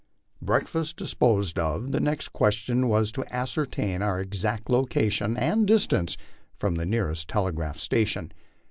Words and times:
Breakfast 0.41 0.97
disposed 0.97 1.59
of, 1.59 1.91
the 1.91 1.99
next 1.99 2.29
question 2.29 2.87
was 2.87 3.11
to 3.11 3.23
ascertain 3.31 4.01
our 4.01 4.19
exact 4.19 4.67
loca 4.67 5.11
tion 5.11 5.37
and 5.37 5.67
distance 5.67 6.17
from 6.57 6.73
the 6.73 6.87
nearest 6.87 7.27
telegraph 7.29 7.77
station. 7.77 8.31